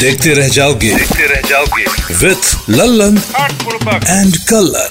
[0.00, 3.16] देखते रह जाओगे। देखते रह जाओगे। विथ लल्लन
[4.06, 4.88] एंड कलर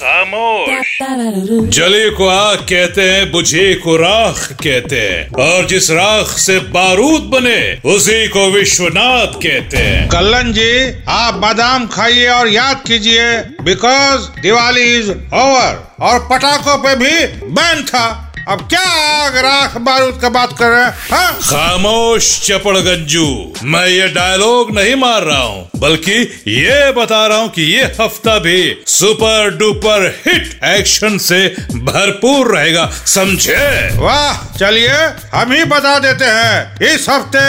[1.68, 7.22] जले को आग कहते हैं बुझे को राख कहते हैं। और जिस राख से बारूद
[7.22, 13.32] बने उसी को विश्वनाथ कहते हैं। कल्लन जी आप बादाम खाइए और याद कीजिए
[13.62, 20.18] बिकॉज़ दिवाली इज़ ओवर और पटाखों पे भी बैन था। अब क्या आग राख बारूद
[20.22, 21.32] का बात कर रहे हैं हाँ?
[21.42, 23.26] खामोश चपड़ गंजू
[23.70, 26.12] मैं ये डायलॉग नहीं मार रहा हूँ बल्कि
[26.48, 31.40] ये बता रहा हूँ कि ये हफ़्ता भी सुपर डुपर हिट एक्शन से
[31.88, 33.56] भरपूर रहेगा समझे?
[33.98, 34.92] वाह चलिए
[35.34, 37.44] हम ही बता देते हैं। इस हफ़्ते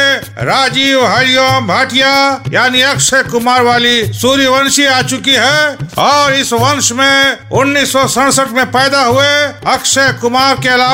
[0.46, 2.12] राजीव हरिओम भाटिया
[2.54, 8.52] यानी अक्षय कुमार वाली सूर्यवंशी आ चुकी है और इस वंश में उन्नीस सौ सड़सठ
[8.58, 9.32] में पैदा हुए
[9.74, 10.86] अक्षय कुमार के अलावा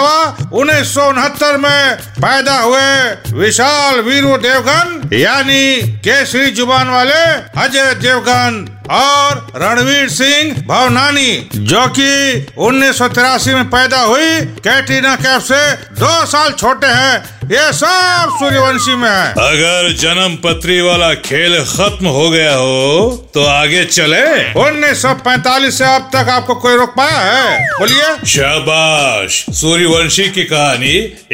[0.54, 7.24] उन्नीस सौ उनहत्तर में पैदा हुए विशाल वीरू देवगन, यानी केसरी ज़ुबान वाले
[7.64, 15.16] अजय देवगन और रणवीर सिंह भवनानी, जो कि उन्नीस सौ तिरासी में पैदा हुई। कैटरीना
[15.16, 21.14] कैफ से दो साल छोटे हैं। ये सब सूर्यवंशी में है। अगर जन्म पत्री वाला
[21.14, 24.22] खेल खत्म हो गया हो तो आगे चले।
[24.62, 27.66] उन्नीस सौ पैतालीस ऐसी अब तक आपको कोई रोक पाया है?
[27.80, 30.94] बोलिए। शाबाश। सूर्यवंशी की कहानी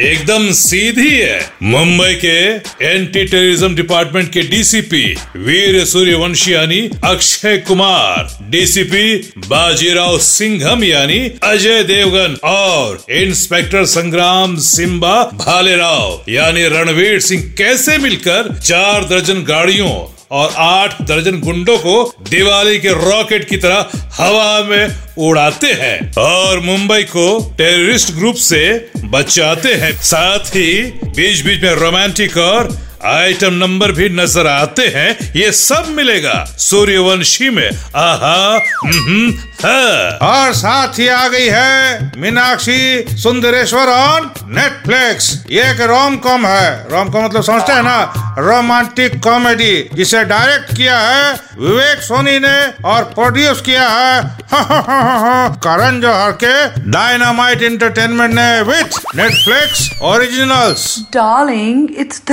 [0.09, 2.37] एकदम सीधी है। मुंबई के
[2.85, 11.83] एंटी टेररिज्म डिपार्टमेंट के डीसीपी वीर सूर्यवंशी यानी अक्षय कुमार डीसीपी बाजीराव सिंघम यानी अजय
[11.83, 15.98] देवगन और इंस्पेक्टर संग्राम सिम्बा भालेराव।
[16.29, 19.91] यानी रणवीर सिंह कैसे मिलकर चार दर्जन गाड़ियों
[20.31, 26.59] और आठ दर्जन गुंडों को दिवाली के रॉकेट की तरह हवा में उड़ाते हैं और
[26.59, 28.61] मुंबई को टेररिस्ट ग्रुप से
[29.05, 30.83] बचाते हैं। साथ ही
[31.17, 32.69] बीच बीच में रोमांटिक और
[33.05, 39.31] आइटम नंबर भी नज़र आते हैं ये सब मिलेगा सूर्यवंशी में। आहा हम्म,
[39.65, 46.45] हाँ। और साथ ही आ गई है मीनाक्षी सुंदरेश्वर ऑन नेटफ्लिक्स। ये एक रोम कॉम
[46.45, 48.13] है। रोम कॉम मतलब समझते हैं ना?
[48.39, 54.37] रोमांटिक कॉमेडी जिसे डायरेक्ट किया है विवेक सोनी ने और प्रोड्यूस किया है
[55.55, 62.31] करण जौहर के डायनामाइट इंटरटेनमेंट ने with Netflix originals darling it's it's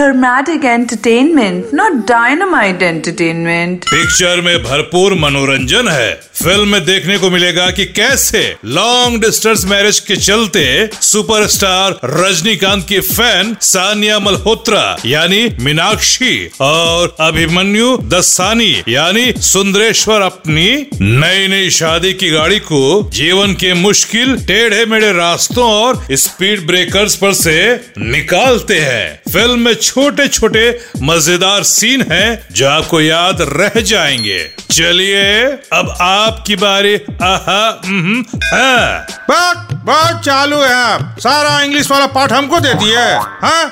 [0.57, 3.85] dramatic entertainment, not dynamite entertainment.
[3.87, 9.99] Picture में भरपूर मनोरंजन है फ़िल्म में देखने को मिलेगा कि कैसे लॉन्ग डिस्टेंस मैरिज
[10.09, 10.65] के चलते
[11.03, 20.69] सुपरस्टार रजनीकांत की फ़ैन सानिया मल्होत्रा यानी मीनाक्षी और अभिमन्यु दस्सानी यानी सुंदरेश्वर अपनी
[21.03, 22.83] नई नई शादी की गाड़ी को
[23.15, 27.57] जीवन के मुश्किल टेढ़े मेढ़े रास्तों और स्पीड ब्रेकर्स पर से
[28.11, 30.46] निकालते हैं फ़िल्म में छोटे छोटे
[31.03, 34.39] मज़ेदार सीन हैं जो आपको याद रह जाएँगे।
[34.71, 39.07] चलिए अब आपकी बारी। आहा हम्म, हाँ।
[39.87, 43.05] बात चालू है आप सारा इंग्लिश वाला पाठ हमको दे दिए
[43.43, 43.65] हाँ?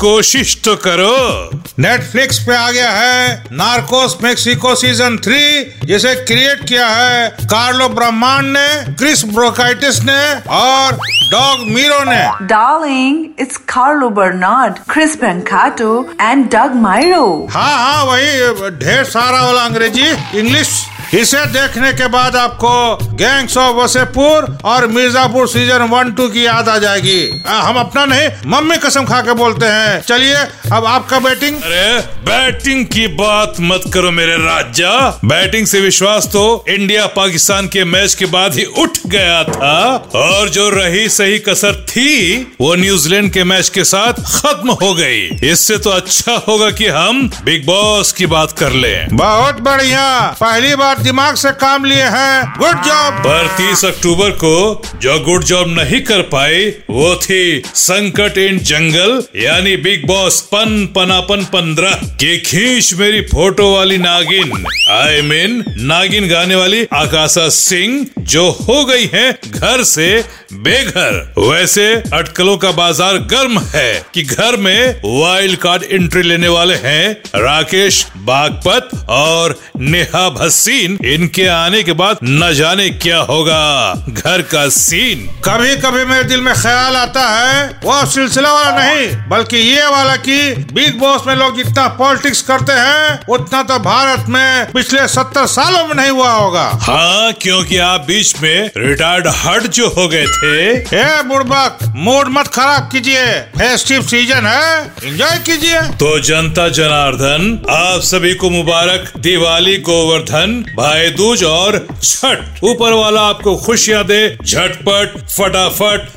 [0.00, 5.42] कोशिश तो करो। नेटफ्लिक्स पे आ गया है नार्कोस मेक्सिको सीज़न थ्री
[5.84, 10.22] जिसे क्रिएट किया है कार्लो ब्रह्मांड ने क्रिस ब्रोकाइटिस ने
[10.56, 10.98] और
[11.31, 12.19] डॉग मीरो ने
[12.49, 17.23] Darling, it's Carlo Bernard, Chris Brancato, and Doug Myro.
[17.51, 20.07] हाँ हाँ वही ढेर सारा वाला अंग्रेजी
[20.39, 20.71] इंग्लिश
[21.14, 26.68] इसे देखने के बाद आपको गैंग्स ऑफ़ वसेपुर और मिर्जापुर सीज़न वन टू की याद
[26.68, 30.34] आ जाएगी। आ, हम अपना नहीं मम्मी कसम खा के बोलते हैं। चलिए
[30.72, 36.64] अब आपका बैटिंग। अरे बैटिंग की बात मत करो मेरे राजा। बैटिंग से विश्वास तो
[36.68, 41.74] इंडिया पाकिस्तान के मैच के बाद ही उठ गया था। और जो रही सही कसर
[41.88, 46.86] थी वो न्यूजीलैंड के मैच के साथ खत्म हो गई। इससे तो अच्छा होगा कि
[46.88, 52.02] हम बिग बॉस की बात कर लें। बहुत बढ़िया। पहली बार दिमाग से काम लिए
[52.12, 57.62] हैं। गुड जॉब पर 30 अक्टूबर को जो गुड जॉब नहीं कर पाई वो थी
[57.74, 64.64] संकट इन जंगल यानी बिग बॉस पन पनापन पंद्रह की खींच मेरी फ़ोटो वाली नागिन।
[64.90, 70.08] आई I मीन mean, नागिन गाने वाली आकाशा सिंह जो हो गई है घर से
[70.54, 71.84] बेघर। वैसे
[72.14, 78.04] अटकलों का बाज़ार गर्म है कि घर में वाइल्ड कार्ड एंट्री लेने वाले हैं राकेश
[78.22, 85.26] बागपत और नेहा भसीन। इनके आने के बाद न जाने क्या होगा। घर का सीन
[85.44, 90.16] कभी कभी मेरे दिल में ख्याल आता है वो सिलसिला वाला नहीं बल्कि ये वाला
[90.18, 90.38] कि
[90.72, 95.86] बिग बॉस में लोग जितना पॉलिटिक्स करते हैं उतना तो भारत में पिछले सत्तर सालों
[95.86, 100.41] में नहीं हुआ होगा। हाँ क्योंकि आप बीच में रिटायर्ड हट जो हो गए थे
[100.41, 107.44] थे। ए बुड़बक मूड मत खराब कीजिए। फेस्टिव सीज़न है एंजॉय कीजिए। तो जनता जनार्दन
[107.70, 114.20] आप सभी को मुबारक दिवाली गोवर्धन भाई दूज और छठ ऊपर वाला आपको खुशियाँ दे
[114.36, 116.08] झटपट फटाफट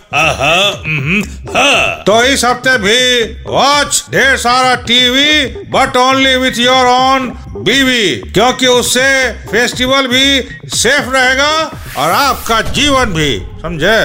[2.06, 7.30] तो इस हफ़्ते भी वॉच ढेर सारा TV but only with your own
[7.66, 9.07] बीवी क्योंकि उससे
[9.52, 10.42] फेस्टिवल भी
[10.75, 11.52] सेफ़ रहेगा
[11.98, 13.31] और आपका जीवन भी
[13.62, 13.98] समझे?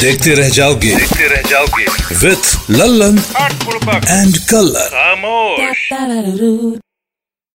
[0.00, 1.86] देखते रह जाओगे। देखते रह जाओगे।
[2.26, 3.18] With Lallan
[4.08, 4.88] and colour.